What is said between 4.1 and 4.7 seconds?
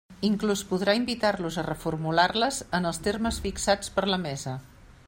la Mesa.